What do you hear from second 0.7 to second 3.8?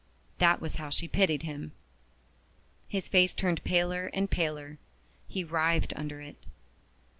how she pitied him! His face turned